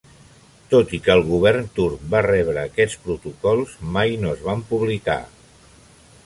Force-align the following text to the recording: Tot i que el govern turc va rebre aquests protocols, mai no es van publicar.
Tot 0.69 0.93
i 0.97 0.99
que 1.07 1.11
el 1.15 1.19
govern 1.27 1.67
turc 1.79 2.07
va 2.13 2.21
rebre 2.27 2.63
aquests 2.63 2.97
protocols, 3.05 3.77
mai 3.99 4.17
no 4.25 4.33
es 4.39 4.43
van 4.49 4.65
publicar. 4.73 5.21